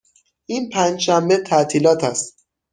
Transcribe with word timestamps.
این 0.45 0.69
پنج 0.69 0.99
شنبه 0.99 1.37
تعطیلات 1.37 2.03
است. 2.03 2.45